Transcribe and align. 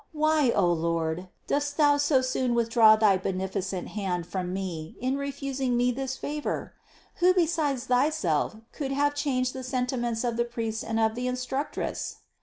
Why, 0.13 0.49
O 0.55 0.65
Lord, 0.73 1.29
dost 1.45 1.77
Thou 1.77 1.97
so 1.97 2.21
soon 2.23 2.55
withdraw 2.55 2.95
thy 2.95 3.17
beneficent 3.17 3.89
hand 3.89 4.25
from 4.25 4.51
me 4.51 4.95
in 4.99 5.15
refusing 5.15 5.77
me 5.77 5.91
this 5.91 6.17
favor? 6.17 6.73
Who 7.17 7.35
besides 7.35 7.85
thyself 7.85 8.55
could 8.71 8.91
have 8.91 9.13
changed 9.13 9.53
the 9.53 9.61
sentiments 9.63 10.23
of 10.23 10.37
the 10.37 10.45
priests 10.45 10.83
and 10.83 10.99
of 10.99 11.13
the 11.13 11.27
instructress? 11.27 12.15